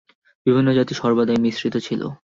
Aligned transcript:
বিভিন্ন 0.45 0.69
জাতি 0.77 0.93
সর্বদাই 0.95 1.39
মিশ্রিত 1.39 1.75
ছিল। 1.77 2.01